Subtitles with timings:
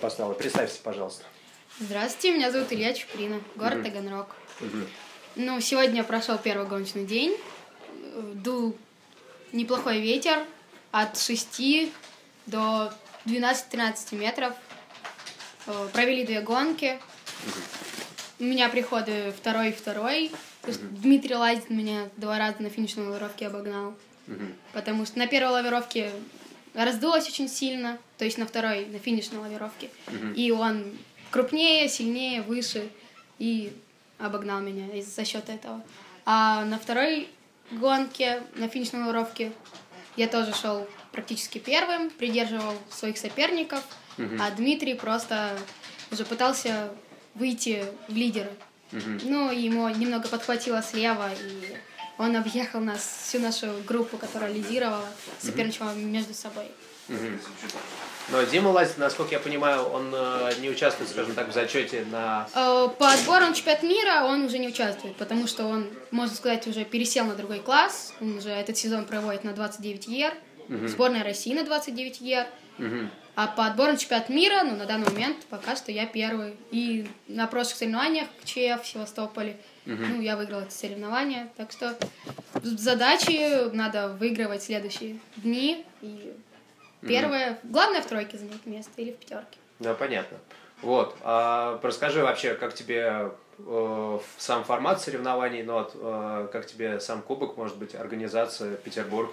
[0.00, 0.32] поставила.
[0.32, 1.22] Представься, пожалуйста.
[1.78, 3.84] Здравствуйте, меня зовут Илья Чуприна, город Мгм.
[3.84, 4.26] Таганрог.
[4.60, 4.88] Мгм.
[5.36, 7.36] Ну, сегодня прошел первый гоночный день.
[8.34, 8.74] Дул
[9.52, 10.46] неплохой ветер
[10.92, 11.92] от 6
[12.46, 12.90] до
[13.26, 14.54] 12-13 метров.
[15.66, 16.98] Э, Провели две гонки.
[18.38, 20.30] У меня приходы второй и второй.
[20.62, 23.94] То есть Дмитрий Лазин меня два раза на финишной лавировке обогнал.
[24.26, 24.54] Мгм.
[24.72, 26.12] Потому что на первой лавировке
[26.74, 29.90] раздулось очень сильно, то есть на второй, на финишной лавировке.
[30.08, 30.32] Мгм.
[30.34, 30.92] И он
[31.30, 32.88] крупнее, сильнее, выше
[33.38, 33.72] и
[34.18, 35.82] обогнал меня за счет этого.
[36.24, 37.28] А на второй
[37.72, 39.52] гонке, на финишной лавировке,
[40.16, 43.82] я тоже шел практически первым, придерживал своих соперников,
[44.18, 44.40] Мгм.
[44.40, 45.58] а Дмитрий просто
[46.10, 46.90] уже пытался
[47.34, 48.52] выйти в лидеры.
[48.92, 49.20] Мгм.
[49.24, 51.76] Ну, ему немного подхватило слева, и
[52.22, 55.08] он объехал нас, всю нашу группу, которая лидировала,
[55.40, 56.66] соперничала между собой.
[57.08, 57.40] Мгм.
[58.30, 62.48] Но Дима Лазин, насколько я понимаю, он э, не участвует, скажем так, в зачете на...
[62.54, 66.66] Э, По отбору на чемпионат мира он уже не участвует, потому что он, можно сказать,
[66.68, 68.14] уже пересел на другой класс.
[68.20, 70.34] Он уже этот сезон проводит на 29 ЕР,
[70.86, 72.46] сборная России на 29 ЕР.
[72.78, 73.10] Мгм.
[73.34, 76.56] А по отбору на чемпионат мира, ну, на данный момент пока что я первый.
[76.70, 81.48] И на прошлых соревнованиях ЧФ в Севастополе, ну, я выиграла это соревнование.
[81.56, 81.96] Так что
[82.62, 85.86] задачи надо выигрывать следующие дни.
[86.02, 86.34] И
[87.00, 89.58] первое, главное в тройке занять место или в пятерке.
[89.78, 90.38] Да, понятно.
[90.82, 91.16] Вот.
[91.22, 97.22] А расскажи вообще, как тебе э, сам формат соревнований, ну вот, э, как тебе сам
[97.22, 99.30] кубок, может быть, организация, Петербург?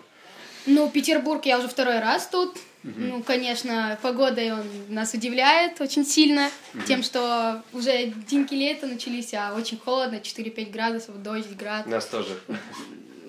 [0.65, 2.57] Ну, Петербург я уже второй раз тут.
[2.83, 6.49] Ну, конечно, погодой он нас удивляет очень сильно.
[6.87, 11.87] Тем, что уже деньки лета начались, а очень холодно, 4-5 градусов, дождь, град.
[11.87, 12.39] Нас тоже.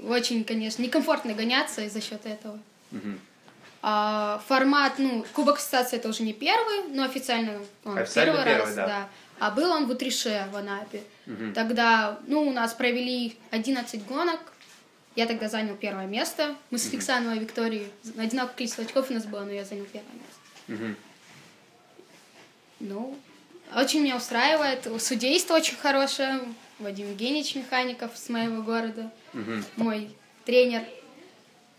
[0.07, 2.59] Очень, конечно, некомфортно гоняться из-за счет этого.
[2.91, 3.21] Мгм.
[3.83, 8.67] А, формат, ну, Кубок Ассоциации это уже не первый, но официально он Официально первый, первый,
[8.67, 9.09] раз, да.
[9.39, 11.03] А был он в Утрише, в Анапе.
[11.27, 11.55] Мгм.
[11.55, 14.41] Тогда, ну, у нас провели 11 гонок.
[15.17, 16.55] Я тогда занял первое место.
[16.71, 20.13] Мы с Александровой и Викторией, одинаковое количество очков у нас было, но я занял первое
[20.15, 20.97] место.
[22.79, 23.19] Ну,
[23.75, 24.89] очень меня устраивает.
[25.01, 26.41] Судейство очень хорошее.
[26.79, 29.11] Вадим Евгеньевич Механиков с моего города.
[29.77, 30.11] Мой
[30.45, 30.83] тренер.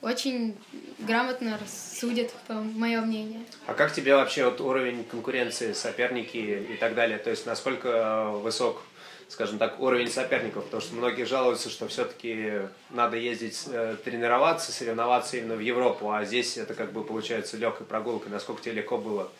[0.01, 0.57] Очень
[0.97, 3.41] грамотно судит, по мое мнение.
[3.67, 7.19] А как тебе вообще вот уровень конкуренции, соперники и так далее?
[7.19, 8.81] То есть насколько э, высок,
[9.31, 10.65] скажем так, уровень соперников?
[10.65, 16.25] Потому что многие жалуются, что все-таки надо ездить э, тренироваться, соревноваться именно в Европу, а
[16.25, 18.31] здесь это как бы получается легкой прогулкой.
[18.31, 19.31] Насколько тебе легко было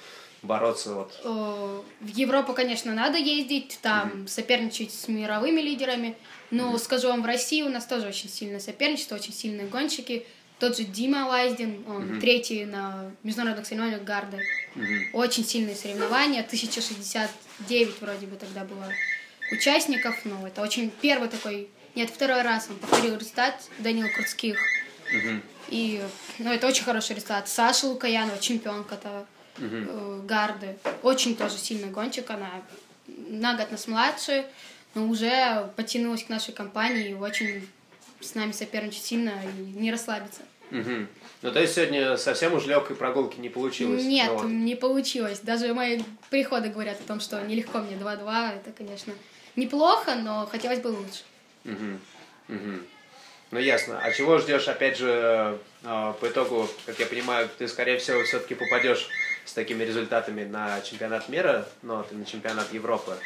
[0.42, 1.20] бороться вот?
[1.24, 6.16] Э, В Европу, конечно, надо ездить, там соперничать с мировыми лидерами.
[6.52, 10.26] Но скажу вам, в России у нас тоже очень сильное соперничество, очень сильные гонщики.
[10.60, 14.38] Тот же Дима Лайздин, он третий на международных соревнованиях Гарда.
[14.76, 15.10] Мгм.
[15.14, 18.88] Очень сильные соревнования, 1069 вроде бы тогда было
[19.52, 20.16] участников.
[20.26, 24.58] Ну, это очень первый такой, нет, второй раз он повторил результат Данила Крутских.
[25.14, 25.42] Мгм.
[25.70, 26.02] И,
[26.40, 27.48] ну, это очень хороший результат.
[27.48, 29.26] Саша Лукаянова, чемпионка-то
[29.58, 30.78] э, Гарды.
[31.04, 32.30] Очень тоже сильный гонщик.
[32.30, 32.50] Она
[33.08, 34.46] на год нас младше,
[34.96, 37.68] но уже потянулась к нашей компании и очень
[38.20, 40.42] с нами соперничать сильно и не расслабиться.
[40.70, 41.08] Мгм.
[41.42, 44.04] Ну, то есть сегодня совсем уж легкой прогулки не получилось?
[44.04, 44.46] Нет, Ну, вот.
[44.48, 45.40] не получилось.
[45.40, 48.56] Даже мои приходы говорят о том, что нелегко мне 2-2.
[48.56, 49.14] Это, конечно,
[49.56, 51.24] неплохо, но хотелось бы лучше.
[51.64, 52.00] Мгм.
[52.48, 52.86] Мгм.
[53.52, 54.00] Ну ясно.
[54.02, 58.56] А чего ждешь, опять же, э, по итогу, как я понимаю, ты, скорее всего, все-таки
[58.56, 59.08] попадешь
[59.46, 63.18] с такими результатами на чемпионат мира, вот, и на чемпионат Европы.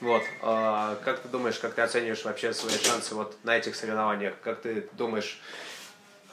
[0.00, 0.22] Вот.
[0.40, 4.34] А Как ты думаешь, как ты оцениваешь вообще свои шансы вот на этих соревнованиях?
[4.42, 5.40] Как ты думаешь,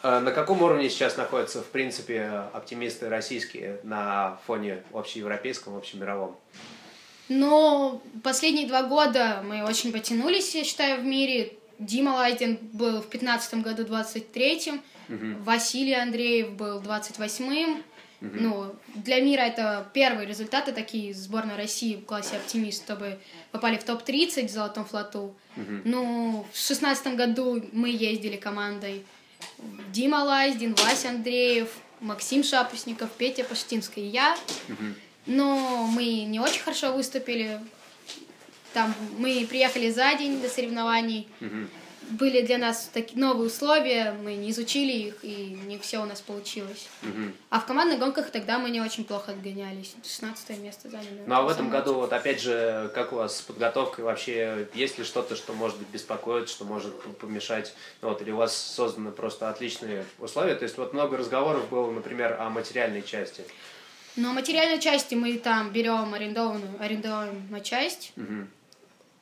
[0.03, 6.35] э, на каком уровне сейчас находятся, в принципе, оптимисты российские на фоне общеевропейском, общемировом?
[7.29, 11.53] Но последние два года мы очень потянулись, я считаю, в мире.
[11.77, 14.81] Дима Лайден был в 15 году 23-м,
[15.43, 17.83] Василий Андреев был 28-м.
[18.21, 23.17] Ну, для мира это первые результаты такие сборной России в классе оптимист, чтобы
[23.51, 25.33] попали в топ-30 в Золотом флоту.
[25.85, 29.05] Ну, в 16 году мы ездили командой
[29.93, 31.69] Дима Лайздин, Вася Андреев,
[32.01, 34.35] Максим Шапусников, Петя Паштинский и я.
[35.29, 37.59] Но мы не очень хорошо выступили.
[38.73, 41.27] Там мы приехали за день до соревнований.
[42.09, 46.21] Были для нас такие новые условия, мы не изучили их, и не все у нас
[46.21, 46.87] получилось.
[47.03, 47.35] Мгм.
[47.51, 49.93] А в командных гонках тогда мы не очень плохо отгонялись.
[50.03, 51.21] 16 место заняли.
[51.27, 54.97] Ну а в этом году, вот опять же, как у вас с подготовкой вообще, есть
[54.97, 59.47] ли что-то, что может быть беспокоит, что может помешать, вот, или у вас созданы просто
[59.47, 60.55] отличные условия?
[60.55, 63.43] То есть вот много разговоров было, например, о материальной части.
[64.19, 68.11] Но материальной части мы там берем арендованную, арендуем матчасть.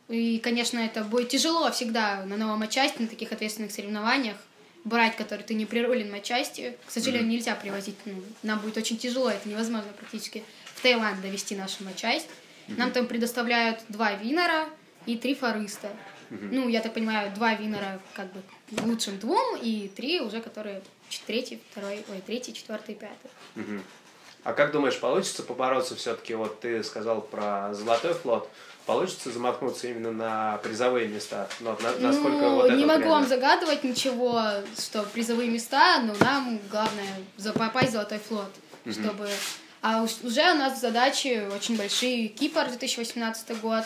[0.09, 4.37] И, конечно, это будет тяжело всегда на новом матчасти, на таких ответственных соревнованиях
[4.85, 6.77] брать, который ты не прирулен матчасти.
[6.87, 7.95] К сожалению, нельзя привозить.
[8.05, 12.27] Ну, нам будет очень тяжело, это невозможно практически в Таиланд довести нашу матчасть.
[12.67, 14.67] Нам там предоставляют два винера
[15.05, 15.91] и три форыста.
[16.29, 18.41] Ну, я так понимаю, два винера как бы
[18.83, 20.81] лучшим двум, и три уже, которые
[21.27, 23.29] третий, второй, ой, третий, четвертый, пятый.
[24.47, 26.33] А как думаешь, получится побороться все-таки?
[26.33, 28.49] Вот ты сказал про золотой флот.
[28.85, 31.49] Получится замахнуться именно на призовые места?
[31.59, 33.09] Ну, на, насколько ну, вот не могу реально?
[33.09, 34.41] вам загадывать ничего,
[34.79, 37.17] что призовые места, но нам главное
[37.55, 38.49] попасть в золотой флот,
[38.85, 38.93] угу.
[38.93, 39.29] чтобы...
[39.81, 42.29] А уже у нас задачи очень большие.
[42.29, 43.83] Кипр 2018 год.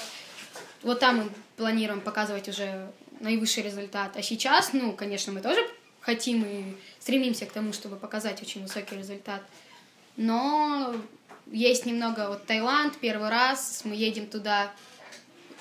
[0.84, 2.88] Вот там мы планируем показывать уже
[3.19, 4.12] наивысший результат.
[4.16, 5.68] А сейчас, ну, конечно, мы тоже
[6.02, 9.42] хотим и стремимся к тому, чтобы показать очень высокий результат.
[10.21, 10.94] Но
[11.51, 14.71] есть немного вот Таиланд, первый раз, мы едем туда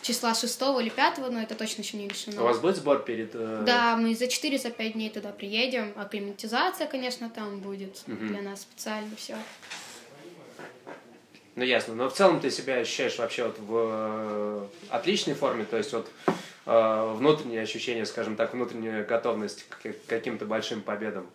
[0.02, 2.42] числа 6 или 5, но это точно еще не решено.
[2.42, 3.30] У вас будет сбор перед...
[3.34, 3.62] Э...
[3.64, 5.92] Да, мы за 4-5 дней туда приедем.
[5.96, 8.16] Акклиматизация, конечно, там будет угу.
[8.26, 9.36] для нас специально все.
[11.56, 11.94] Ну, ясно.
[11.94, 16.10] Но в целом ты себя ощущаешь вообще вот в э, отличной форме, то есть вот
[16.66, 21.26] э, внутреннее ощущение, скажем так, внутренняя готовность к каким-то большим победам.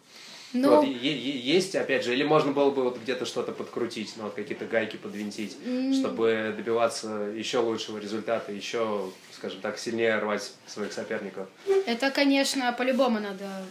[0.53, 4.33] Ну, вот, есть, опять же, или можно было бы вот где-то что-то подкрутить, ну, вот
[4.33, 5.57] какие-то гайки подвинтить,
[5.93, 11.47] чтобы добиваться еще лучшего результата, еще, скажем так, сильнее рвать своих соперников.
[11.85, 13.65] Это, конечно, по-любому надо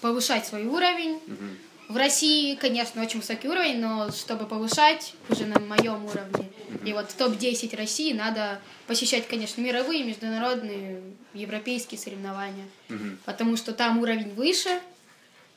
[0.00, 1.14] повышать свой уровень.
[1.14, 1.92] Угу.
[1.94, 6.86] В России, конечно, очень высокий уровень, но чтобы повышать уже на моем уровне, угу.
[6.86, 11.02] и вот в топ-10 России надо посещать, конечно, мировые, международные,
[11.34, 13.16] европейские соревнования, угу.
[13.24, 14.80] потому что там уровень выше,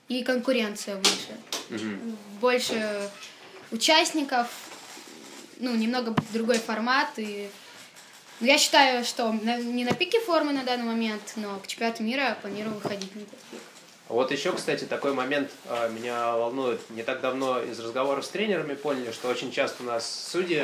[0.07, 1.37] и конкуренция выше.
[1.69, 2.17] Угу.
[2.41, 3.09] Больше
[3.71, 4.47] участников,
[5.57, 7.09] ну, немного другой формат.
[7.17, 7.49] И
[8.39, 12.37] ну, я считаю, что не на пике формы на данный момент, но к чемпионату мира
[12.41, 13.61] планирую выходить на этот пик.
[14.07, 16.79] Вот еще, кстати, такой момент а, меня волнует.
[16.91, 20.63] Не так давно из разговоров с тренерами поняли, что очень часто у нас судьи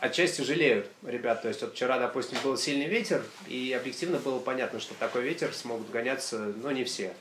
[0.00, 1.42] отчасти жалеют ребят.
[1.42, 5.52] То есть вот вчера, допустим, был сильный ветер, и объективно было понятно, что такой ветер
[5.52, 7.12] смогут гоняться, но не все.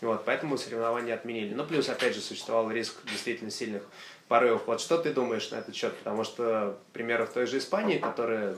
[0.00, 1.52] Вот, поэтому соревнования отменили.
[1.54, 3.82] Ну, плюс, опять же, существовал риск действительно сильных
[4.28, 4.62] порывов.
[4.66, 5.94] Вот что ты думаешь на этот счет?
[5.98, 8.56] Потому что примеров той же Испании, которая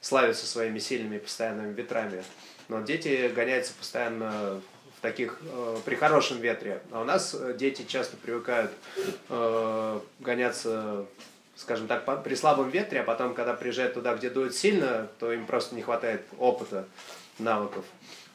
[0.00, 2.22] славится своими сильными постоянными ветрами,
[2.68, 4.60] но дети гоняются постоянно
[4.98, 6.82] в таких э, при хорошем ветре.
[6.90, 8.70] А у нас э, дети часто привыкают
[9.30, 11.06] э, гоняться
[11.56, 15.46] скажем так, при слабом ветре, а потом, когда приезжают туда, где дует сильно, то им
[15.46, 16.86] просто не хватает опыта,
[17.38, 17.84] навыков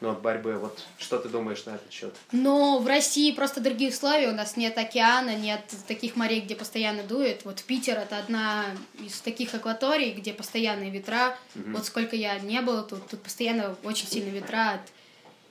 [0.01, 0.53] ну, от борьбы.
[0.53, 2.13] Вот что ты думаешь на этот счет?
[2.31, 4.29] Ну, в России просто другие условия.
[4.29, 7.43] У нас нет океана, нет таких морей, где постоянно дует.
[7.43, 8.65] Вот Питер это одна
[9.03, 11.37] из таких акваторий, где постоянные ветра.
[11.55, 11.71] Угу.
[11.71, 14.81] Вот сколько я не было тут, тут постоянно очень сильные ветра от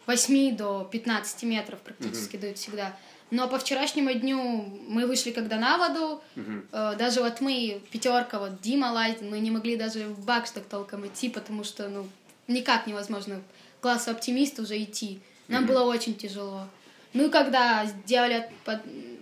[0.06, 2.42] 8 до 15 метров практически угу.
[2.42, 2.96] дует всегда.
[3.30, 4.40] Но по вчерашнему дню
[4.88, 9.50] мы вышли когда на воду, э, даже вот мы, пятерка, вот Дима Лайден, мы не
[9.50, 12.08] могли даже в Баксток толком идти, потому что, ну,
[12.46, 13.42] никак невозможно
[13.80, 15.20] классу оптимист уже идти.
[15.48, 15.66] Нам mm-hmm.
[15.66, 16.66] было очень тяжело.
[17.12, 18.50] Ну и когда сделали,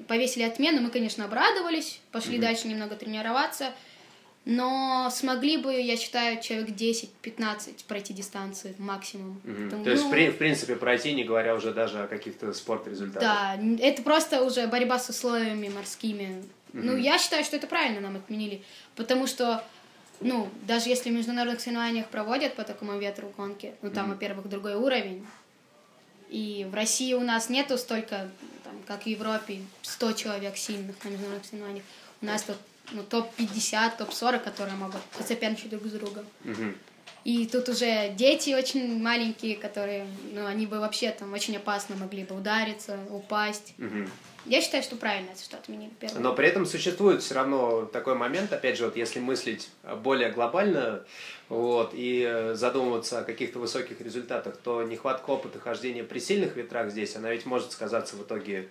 [0.09, 2.41] повесили отмену, мы, конечно, обрадовались, пошли mm-hmm.
[2.41, 3.73] дальше немного тренироваться,
[4.47, 9.41] но смогли бы, я считаю, человек 10-15 пройти дистанции максимум.
[9.45, 9.65] Mm-hmm.
[9.65, 13.23] Потому, То есть, ну, в принципе, пройти, не говоря уже даже о каких-то спорт-результатах.
[13.23, 16.45] Да, это просто уже борьба с условиями морскими.
[16.73, 16.81] Mm-hmm.
[16.81, 18.63] Ну, я считаю, что это правильно нам отменили,
[18.95, 19.65] потому что
[20.21, 24.15] ну, даже если в международных соревнованиях проводят по такому ветру гонки, ну, там, mm-hmm.
[24.15, 25.27] во-первых, другой уровень.
[26.31, 28.31] И в России у нас нету столько,
[28.63, 31.85] там, как в Европе, 100 человек сильных на международных соревнованиях.
[32.23, 32.57] У нас тут
[32.93, 36.25] ну, топ-50, топ-40, которые могут соперничать друг с другом.
[37.25, 42.23] И тут уже дети очень маленькие, которые, ну, они бы вообще там очень опасно могли
[42.23, 43.75] бы удариться, упасть.
[43.79, 44.09] Угу.
[44.45, 46.21] Я считаю, что правильно, что отменили первый.
[46.21, 49.69] Но при этом существует все равно такой момент, опять же, вот если мыслить
[50.05, 51.05] более глобально,
[51.49, 57.17] вот, и задумываться о каких-то высоких результатах, то нехватка опыта хождения при сильных ветрах здесь,
[57.17, 58.69] она ведь может сказаться в итоге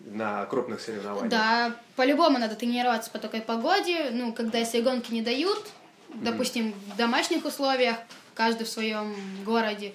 [0.00, 1.30] на крупных соревнованиях.
[1.30, 4.10] Да, по-любому надо тренироваться по такой погоде.
[4.12, 5.66] Ну, когда если гонки не дают,
[6.14, 7.96] допустим, в домашних условиях,
[8.34, 9.92] каждый в своем городе,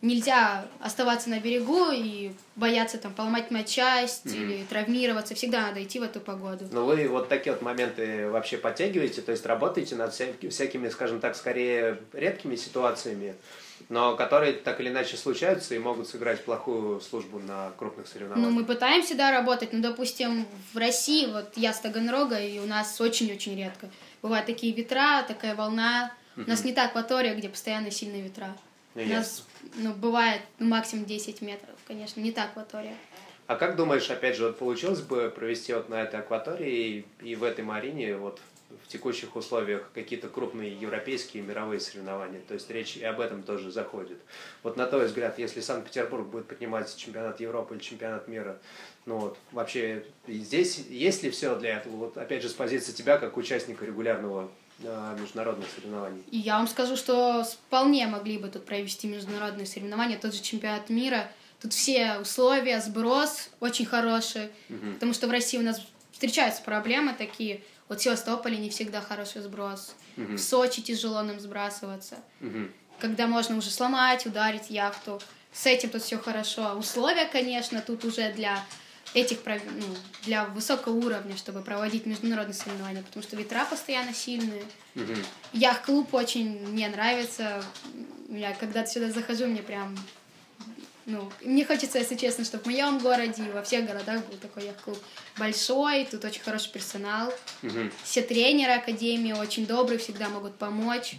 [0.00, 4.42] нельзя оставаться на берегу и бояться там поломать матчасть mm-hmm.
[4.42, 5.34] или травмироваться.
[5.34, 6.66] Всегда надо идти в эту погоду.
[6.70, 11.36] Но вы вот такие вот моменты вообще подтягиваете, то есть работаете над всякими, скажем так,
[11.36, 13.34] скорее редкими ситуациями,
[13.88, 18.50] но которые так или иначе случаются и могут сыграть плохую службу на крупных соревнованиях.
[18.50, 22.66] Ну, мы пытаемся, да, работать, но, допустим, в России, вот я с Таганрога, и у
[22.66, 23.88] нас очень-очень редко.
[24.22, 26.12] Бывают такие ветра, такая волна.
[26.36, 28.56] У нас не та акватория, где постоянно сильные ветра.
[28.94, 29.44] Ну, у нас
[29.76, 32.94] ну, бывает ну, максимум 10 метров, конечно, не та акватория.
[33.46, 37.34] А как думаешь, опять же, вот получилось бы провести вот на этой акватории и, и
[37.34, 38.40] в этой марине вот
[38.84, 42.40] в текущих условиях какие-то крупные европейские мировые соревнования.
[42.46, 44.18] То есть речь и об этом тоже заходит.
[44.62, 48.58] Вот на твой взгляд, если Санкт-Петербург будет поднимать чемпионат Европы или чемпионат мира,
[49.06, 51.96] ну вот вообще здесь есть ли все для этого?
[51.96, 54.50] Вот опять же с позиции тебя как участника регулярного
[54.84, 56.22] а, международных соревнований.
[56.30, 60.90] И я вам скажу, что вполне могли бы тут провести международные соревнования, тот же чемпионат
[60.90, 61.30] мира.
[61.60, 64.92] Тут все условия, сброс очень хороший, угу.
[64.94, 65.80] потому что в России у нас
[66.12, 69.94] встречаются проблемы такие– вот в Севастополе не всегда хороший сброс.
[70.16, 70.34] Угу.
[70.34, 72.16] В Сочи тяжело нам сбрасываться.
[72.40, 72.68] Угу.
[73.00, 75.20] Когда можно уже сломать, ударить яхту.
[75.52, 76.74] С этим тут все хорошо.
[76.74, 78.64] Условия, конечно, тут уже для
[79.14, 84.64] этих ну, для высокого уровня, чтобы проводить международные соревнования, потому что ветра постоянно сильные.
[84.94, 85.14] Угу.
[85.54, 87.62] Яхт-клуб очень мне нравится.
[88.28, 89.96] Я когда сюда захожу, мне прям
[91.08, 94.66] ну, мне хочется, если честно, чтобы в моем городе и во всех городах был такой
[94.66, 94.98] яхт-клуб
[95.38, 97.32] большой, тут очень хороший персонал.
[97.62, 97.90] Угу.
[98.04, 101.14] Все тренеры Академии очень добрые, всегда могут помочь.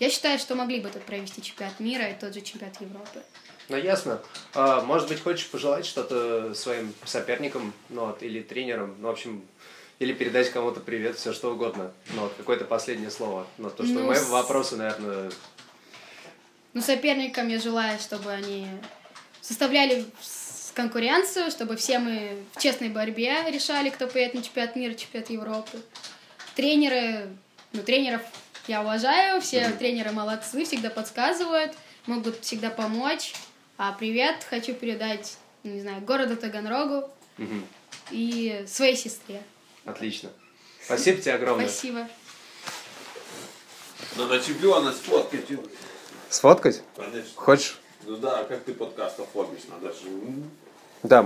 [0.00, 3.22] Я считаю, что могли бы тут провести чемпионат мира и тот же чемпионат Европы.
[3.68, 4.20] Ну, ясно.
[4.54, 9.44] А, может быть, хочешь пожелать что-то своим соперникам, ну, вот, или тренерам, ну, в общем,
[10.00, 11.92] или передать кому-то привет, все что угодно.
[12.14, 13.46] Ну, вот, какое-то последнее слово.
[13.56, 14.28] Но то, что ну, мои с...
[14.28, 15.30] вопросы, наверное...
[16.74, 18.66] Ну, соперникам я желаю, чтобы они
[19.40, 20.04] составляли
[20.78, 25.82] конкуренцию, чтобы все мы в честной борьбе решали, кто поедет на чемпионат мира, чемпионат Европы.
[26.54, 27.28] Тренеры,
[27.72, 28.22] ну, тренеров
[28.68, 31.72] я уважаю, все тренеры молодцы, всегда подсказывают,
[32.06, 33.32] могут всегда помочь.
[33.76, 37.62] А привет хочу передать, не знаю, городу Таганрогу mm-hmm.
[38.12, 39.42] и своей сестре.
[39.84, 40.30] Отлично.
[40.84, 41.66] Спасибо тебе огромное.
[41.66, 42.08] Спасибо.
[44.16, 45.46] Надо чемпиона сфоткать.
[46.30, 46.82] Сфоткать?
[46.96, 47.32] Конечно.
[47.34, 47.78] Хочешь?
[48.06, 50.08] Ну да, как ты подкаст оформишь, надо же...
[51.02, 51.22] Да,